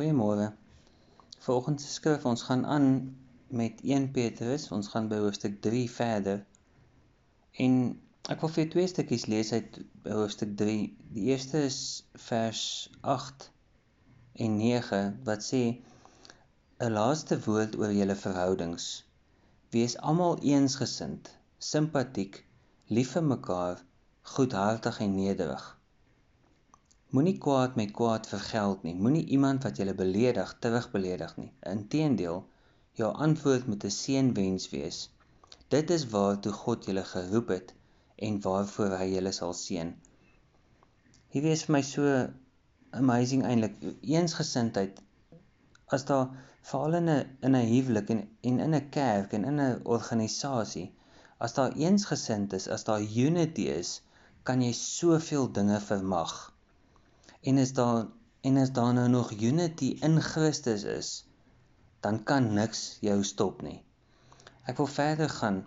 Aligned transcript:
Goeiemôre. 0.00 0.52
Vanoggend 1.44 1.80
se 1.80 1.88
skrif 1.92 2.22
ons 2.24 2.42
gaan 2.42 2.62
aan 2.66 2.86
met 3.60 3.80
1 3.84 4.10
Petrus. 4.10 4.62
Ons 4.72 4.86
gaan 4.88 5.10
by 5.10 5.18
hoofstuk 5.20 5.58
3 5.66 5.90
verder. 5.92 6.38
En 7.64 7.74
ek 8.32 8.40
wil 8.40 8.52
vir 8.54 8.70
twee 8.72 8.88
stukkies 8.88 9.26
lees 9.28 9.50
uit 9.52 9.76
hoofstuk 10.08 10.54
3. 10.62 10.78
Die 11.16 11.26
eerste 11.34 11.60
is 11.66 11.80
vers 12.28 12.62
8 13.16 13.50
en 14.46 14.56
9 14.62 15.02
wat 15.28 15.44
sê 15.50 15.62
'n 15.68 16.96
laaste 16.96 17.36
woord 17.48 17.76
oor 17.82 17.92
julle 18.00 18.16
verhoudings. 18.22 18.86
Wees 19.76 19.98
almal 20.12 20.40
eensgesind, 20.54 21.28
simpatiek, 21.72 22.40
lief 22.88 23.12
vir 23.18 23.28
mekaar, 23.34 23.84
goedhartig 24.36 25.04
en 25.08 25.14
nederig. 25.20 25.68
Moenie 27.16 27.38
kwaad 27.42 27.72
met 27.78 27.90
kwaad 27.98 28.26
vergeld 28.30 28.82
nie. 28.86 28.92
Moenie 29.04 29.24
iemand 29.36 29.64
wat 29.66 29.78
jy 29.80 29.94
beledig 30.00 30.50
terugbeledig 30.64 31.32
nie. 31.40 31.48
Inteendeel, 31.70 32.36
jou 33.00 33.08
antwoord 33.24 33.64
moet 33.66 33.86
'n 33.88 33.94
seënwens 33.94 34.66
wees. 34.74 34.98
Dit 35.74 35.90
is 35.96 36.04
waartoe 36.12 36.52
God 36.58 36.86
julle 36.86 37.02
geroep 37.12 37.48
het 37.54 37.72
en 38.28 38.36
waarvoor 38.44 38.94
hy 39.00 39.08
julle 39.14 39.32
sal 39.38 39.56
seën. 39.62 39.90
Hierdie 41.34 41.56
is 41.56 41.64
vir 41.66 41.74
my 41.76 41.82
so 41.88 42.12
amazing 43.00 43.42
eintlik. 43.48 43.74
Eensgesindheid 44.14 45.02
as 45.98 46.06
daar 46.12 46.30
veral 46.70 46.94
in 47.00 47.10
'n 47.16 47.26
in 47.48 47.58
'n 47.62 47.70
huwelik 47.72 48.14
en 48.16 48.22
en 48.52 48.62
in 48.68 48.78
'n 48.80 48.88
kerk 48.98 49.34
en 49.40 49.48
in 49.50 49.60
'n 49.66 49.82
organisasie, 49.96 50.86
as 51.38 51.58
daar 51.58 51.74
eensgesind 51.88 52.52
is, 52.52 52.70
as 52.78 52.84
daar 52.84 53.02
unity 53.26 53.68
is, 53.82 53.92
kan 54.44 54.62
jy 54.62 54.72
soveel 54.72 55.52
dinge 55.60 55.80
vermag 55.90 56.38
en 57.40 57.58
is 57.58 57.72
daar 57.72 58.06
en 58.40 58.56
as 58.56 58.72
daar 58.72 58.92
nou 58.92 59.08
nog 59.08 59.30
unity 59.32 59.96
in 60.00 60.20
Christus 60.20 60.82
is, 60.82 61.26
dan 62.00 62.22
kan 62.22 62.52
niks 62.52 62.96
jou 63.00 63.22
stop 63.24 63.62
nie. 63.62 63.82
Ek 64.64 64.76
wil 64.76 64.86
verder 64.86 65.28
gaan. 65.28 65.60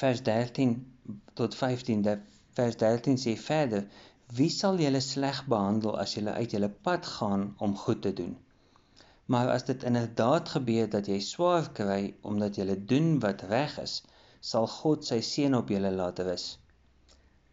Vers 0.00 0.22
13 0.22 0.74
tot 1.34 1.54
15. 1.54 2.04
Vers 2.56 2.76
13 2.76 3.16
sê 3.24 3.36
verder: 3.36 3.84
Wie 4.32 4.50
sal 4.50 4.80
julle 4.80 5.00
sleg 5.00 5.44
behandel 5.46 5.98
as 5.98 6.14
julle 6.16 6.32
uit 6.32 6.56
julle 6.56 6.70
pad 6.88 7.06
gaan 7.06 7.54
om 7.58 7.76
goed 7.76 8.02
te 8.02 8.12
doen? 8.12 8.36
Maar 9.26 9.48
as 9.56 9.64
dit 9.64 9.82
inderdaad 9.82 10.48
gebeur 10.48 10.88
dat 10.88 11.08
jy 11.08 11.20
swaar 11.20 11.72
kry 11.72 12.14
omdat 12.22 12.56
jy 12.56 12.78
doen 12.92 13.18
wat 13.24 13.44
reg 13.52 13.76
is, 13.84 14.00
sal 14.40 14.68
God 14.78 15.04
sy 15.04 15.20
seën 15.20 15.56
op 15.56 15.68
julle 15.72 15.92
laat 15.92 16.24
rus 16.24 16.54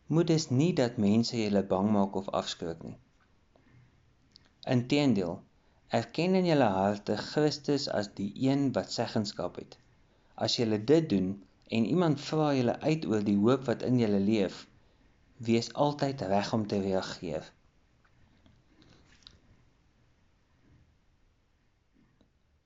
moet 0.05 0.27
dus 0.27 0.49
nie 0.49 0.73
dat 0.73 0.97
mense 1.01 1.37
julle 1.37 1.63
bang 1.65 1.89
maak 1.91 2.15
of 2.15 2.29
afskrik 2.29 2.83
nie. 2.83 2.97
Inteendeel, 4.69 5.39
erken 5.87 6.37
in 6.37 6.45
julle 6.45 6.69
harte 6.77 7.17
Christus 7.17 7.87
as 7.89 8.11
die 8.19 8.29
een 8.47 8.71
wat 8.77 8.93
seggenskap 8.93 9.57
het. 9.61 9.77
As 10.35 10.57
julle 10.59 10.83
dit 10.83 11.09
doen 11.09 11.31
en 11.67 11.89
iemand 11.89 12.21
vra 12.21 12.53
julle 12.53 12.79
uit 12.79 13.05
oor 13.09 13.25
die 13.25 13.37
hoop 13.37 13.65
wat 13.69 13.81
in 13.81 13.97
julle 13.99 14.21
leef, 14.21 14.67
wees 15.37 15.73
altyd 15.73 16.21
reg 16.21 16.53
om 16.53 16.67
te 16.67 16.81
reageer. 16.81 17.51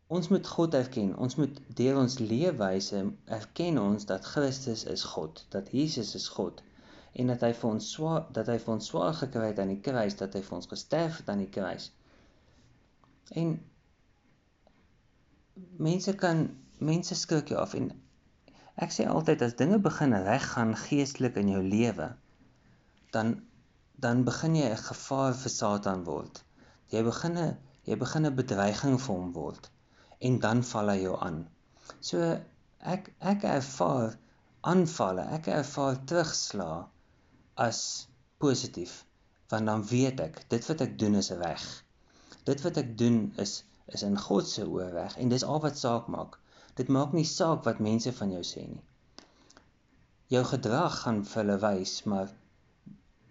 Ons 0.10 0.28
moet 0.28 0.48
God 0.48 0.74
erken. 0.74 1.14
Ons 1.18 1.36
moet 1.38 1.60
deur 1.78 2.00
ons 2.02 2.18
leefwyse 2.20 3.04
erken 3.26 3.78
ons 3.80 4.08
dat 4.10 4.26
Christus 4.26 4.84
is 4.84 5.04
God, 5.04 5.46
dat 5.54 5.70
Jesus 5.72 6.16
is 6.18 6.28
God 6.28 6.64
en 7.20 7.32
dat 7.32 7.42
hy 7.44 7.52
vir 7.62 7.70
ons 7.70 7.88
swaar 7.94 8.28
dat 8.36 8.48
hy 8.52 8.58
vir 8.64 8.74
ons 8.74 8.86
swaar 8.92 9.16
gekry 9.18 9.50
het 9.52 9.60
aan 9.60 9.74
die 9.74 9.82
kruis, 9.86 10.16
dat 10.20 10.36
hy 10.38 10.42
vir 10.46 10.58
ons 10.58 10.70
gesterf 10.72 11.18
het 11.20 11.32
aan 11.34 11.44
die 11.44 11.52
kruis. 11.56 11.90
En 13.42 13.58
mense 15.88 16.14
kan 16.22 16.46
mense 16.92 17.18
skrik 17.20 17.52
jou 17.52 17.60
af 17.60 17.76
en 17.80 17.90
ek 18.80 18.94
sê 18.96 19.08
altyd 19.12 19.44
as 19.44 19.58
dinge 19.60 19.82
begin 19.84 20.16
reggaan 20.28 20.72
geestelik 20.86 21.40
in 21.42 21.52
jou 21.56 21.64
lewe, 21.66 22.14
dan 23.16 23.40
dan 24.00 24.24
begin 24.24 24.56
jy 24.56 24.70
'n 24.72 24.84
gevaar 24.86 25.34
vir 25.42 25.52
Satan 25.52 26.06
word. 26.08 26.44
Jy 26.94 27.04
begin 27.04 27.36
jy 27.90 27.98
begin 28.06 28.26
'n 28.26 28.36
bedreiging 28.36 28.96
vir 29.06 29.16
hom 29.16 29.34
word 29.34 29.70
en 30.28 30.40
dan 30.40 30.64
val 30.72 30.94
hy 30.94 30.98
jou 31.02 31.18
aan. 31.28 31.42
So 32.00 32.40
ek 32.94 33.12
ek 33.20 33.44
ervaar 33.44 34.16
aanvalle, 34.72 35.28
ek 35.38 35.48
ervaar 35.48 36.00
terugslag 36.06 36.88
as 37.68 38.08
positief 38.40 39.04
want 39.50 39.66
dan 39.66 39.86
weet 39.92 40.22
ek 40.24 40.44
dit 40.54 40.68
wat 40.70 40.82
ek 40.86 40.94
doen 41.02 41.18
is 41.20 41.32
reg. 41.42 41.64
Dit 42.46 42.62
wat 42.66 42.78
ek 42.82 42.94
doen 42.98 43.18
is 43.44 43.64
is 43.90 44.04
in 44.06 44.18
God 44.22 44.46
se 44.48 44.66
oë 44.70 44.92
reg 44.94 45.16
en 45.18 45.32
dis 45.34 45.46
al 45.54 45.62
wat 45.64 45.80
saak 45.80 46.08
maak. 46.14 46.38
Dit 46.78 46.92
maak 46.94 47.16
nie 47.18 47.26
saak 47.26 47.66
wat 47.66 47.82
mense 47.84 48.14
van 48.20 48.36
jou 48.36 48.44
sê 48.46 48.68
nie. 48.68 48.84
Jou 50.30 50.44
gedrag 50.52 51.00
gaan 51.02 51.24
vir 51.26 51.42
hulle 51.42 51.58
wys, 51.64 51.96
maar 52.06 52.30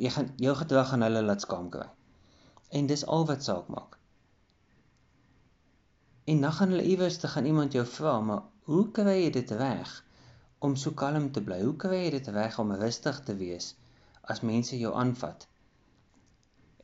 jy 0.03 0.11
gaan 0.17 0.33
jou 0.43 0.55
gedrag 0.59 0.91
gaan 0.91 1.07
hulle 1.07 1.23
laat 1.23 1.47
skaam 1.47 1.71
kry. 1.71 1.87
En 2.75 2.91
dis 2.91 3.07
al 3.07 3.25
wat 3.31 3.47
saak 3.47 3.71
maak. 3.73 3.95
En 6.29 6.43
dan 6.45 6.53
gaan 6.59 6.75
hulle 6.75 6.91
iewers 6.91 7.23
te 7.23 7.31
gaan 7.31 7.47
iemand 7.47 7.73
jou 7.79 7.87
vra, 7.87 8.19
maar 8.21 8.43
hoe 8.69 8.85
kry 8.99 9.21
jy 9.23 9.31
dit 9.39 9.59
reg 9.63 9.93
om 10.59 10.75
so 10.77 10.91
kalm 10.93 11.31
te 11.33 11.41
bly? 11.47 11.63
Hoe 11.63 11.77
kry 11.85 12.03
jy 12.03 12.17
dit 12.19 12.35
reg 12.35 12.59
om 12.59 12.75
rustig 12.83 13.23
te 13.25 13.39
wees? 13.39 13.77
As 14.35 14.41
mense 14.51 14.79
jou 14.79 14.93
aanvat. 14.95 15.47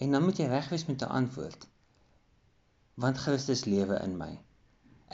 En 0.02 0.16
dan 0.16 0.24
moet 0.24 0.38
jy 0.40 0.46
reg 0.50 0.68
wees 0.72 0.86
met 0.90 1.02
'n 1.02 1.14
antwoord. 1.20 1.66
Want 3.04 3.22
Christus 3.24 3.64
lewe 3.64 3.98
in 4.06 4.16
my. 4.16 4.32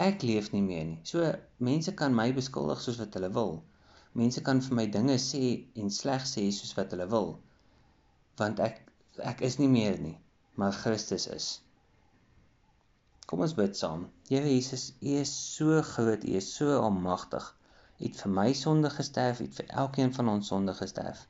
Ek 0.08 0.22
leef 0.22 0.50
nie 0.52 0.62
meer 0.62 0.84
nie. 0.84 1.00
So 1.02 1.32
mense 1.56 1.94
kan 1.94 2.14
my 2.14 2.28
beskuldig 2.32 2.80
soos 2.80 3.00
wat 3.02 3.14
hulle 3.18 3.30
wil. 3.38 3.58
Mense 4.12 4.42
kan 4.46 4.62
vir 4.66 4.76
my 4.78 4.86
dinge 4.98 5.16
sê 5.24 5.42
en 5.82 5.90
sleg 5.96 6.28
sê 6.34 6.46
soos 6.58 6.76
wat 6.78 6.94
hulle 6.94 7.08
wil. 7.16 7.34
Want 8.42 8.62
ek 8.68 8.78
ek 9.32 9.42
is 9.48 9.58
nie 9.58 9.68
meer 9.68 9.98
nie, 10.00 10.16
maar 10.54 10.72
Christus 10.82 11.26
is. 11.26 11.48
Kom 13.26 13.42
ons 13.46 13.54
bid 13.58 13.76
saam. 13.78 14.06
Here 14.28 14.48
Jesus, 14.54 14.92
U 15.02 15.10
is 15.24 15.32
so 15.56 15.82
groot, 15.92 16.24
U 16.24 16.36
is 16.38 16.48
so 16.54 16.78
almagtig. 16.78 17.44
U 17.98 18.04
het 18.06 18.22
vir 18.22 18.32
my 18.38 18.52
sonde 18.62 18.90
gesterf, 18.90 19.42
U 19.42 19.44
het 19.44 19.60
vir 19.60 19.68
elkeen 19.84 20.14
van 20.16 20.32
ons 20.32 20.48
sonde 20.54 20.74
gesterf. 20.74 21.26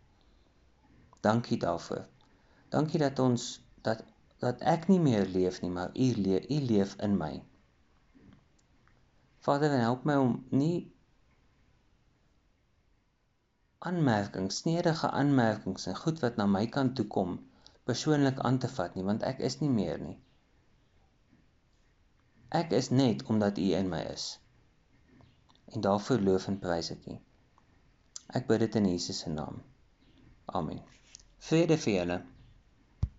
Dankie 1.20 1.58
daarvoor. 1.58 2.06
Dankie 2.68 3.00
dat 3.02 3.18
ons 3.18 3.50
dat 3.82 4.04
dat 4.40 4.62
ek 4.64 4.86
nie 4.88 5.00
meer 5.04 5.26
leef 5.28 5.60
nie, 5.60 5.70
maar 5.70 5.90
U 5.92 6.06
leef, 6.16 6.46
U 6.48 6.60
leef 6.64 6.94
in 7.04 7.16
my. 7.20 7.42
Vader, 9.44 9.74
help 9.80 10.06
my 10.08 10.16
om 10.16 10.32
nie 10.48 10.92
aanmerkings, 13.78 14.62
snedige 14.62 15.10
aanmerkings 15.10 15.86
en 15.92 15.96
goed 15.96 16.20
wat 16.24 16.40
na 16.40 16.46
my 16.46 16.66
kant 16.72 16.96
toe 16.96 17.06
kom, 17.16 17.36
persoonlik 17.88 18.40
aan 18.48 18.58
te 18.64 18.68
vat 18.68 18.96
nie, 18.96 19.04
want 19.04 19.24
ek 19.28 19.40
is 19.48 19.58
nie 19.60 19.70
meer 19.72 20.00
nie. 20.00 20.16
Ek 22.60 22.72
is 22.76 22.90
net 22.90 23.24
omdat 23.32 23.60
U 23.62 23.66
in 23.78 23.88
my 23.92 24.00
is. 24.12 24.30
En 25.70 25.84
daarvoor 25.86 26.24
loof 26.28 26.48
en 26.50 26.58
prys 26.64 26.90
ek 26.96 27.04
U. 27.12 27.18
Ek 28.40 28.48
bid 28.48 28.64
dit 28.64 28.80
in 28.80 28.88
Jesus 28.90 29.20
se 29.24 29.30
naam. 29.30 29.60
Amen. 30.46 30.80
Vrede 31.48 31.76
vir 31.76 31.94
julle. 31.98 32.20